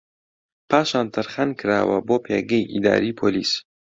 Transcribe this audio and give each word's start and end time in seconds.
پاشان 0.69 1.05
تەرخان 1.15 1.49
کراوە 1.59 1.97
بۆ 2.07 2.15
پێگەی 2.25 2.69
ئیداریی 2.71 3.17
پۆلیس 3.19 3.51